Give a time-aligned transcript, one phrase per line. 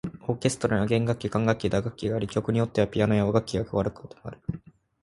[0.27, 4.41] オーケストラには弦楽器、管楽器、打楽器があり、曲によってはピアノや和楽器が加わることもある。